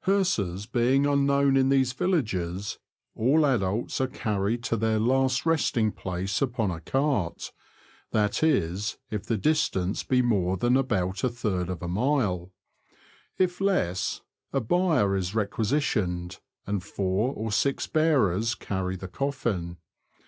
Hearses 0.00 0.66
being 0.66 1.06
unknown 1.06 1.56
in 1.56 1.68
these 1.68 1.92
villages, 1.92 2.80
all 3.14 3.46
adults 3.46 4.00
are 4.00 4.08
carried 4.08 4.64
to 4.64 4.76
their 4.76 4.98
last 4.98 5.46
resting 5.46 5.92
place 5.92 6.42
upon 6.42 6.72
a 6.72 6.80
cart— 6.80 7.52
that 8.10 8.42
is, 8.42 8.98
if 9.12 9.24
the 9.24 9.36
distance 9.36 10.02
be 10.02 10.22
more 10.22 10.56
than 10.56 10.76
about 10.76 11.22
a 11.22 11.28
third 11.28 11.70
of 11.70 11.82
a 11.82 11.88
mile. 11.88 12.50
If 13.38 13.60
less, 13.60 14.22
a 14.52 14.60
bier 14.60 15.14
is 15.14 15.36
requisitioned, 15.36 16.40
and 16.66 16.82
four 16.82 17.32
or 17.34 17.52
six 17.52 17.86
bearers 17.86 18.56
carry 18.56 18.96
the 18.96 19.06
coffin. 19.06 19.76